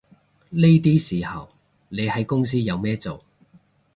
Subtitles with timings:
[0.49, 1.47] 呢啲時候
[1.89, 3.23] 你喺公司有咩做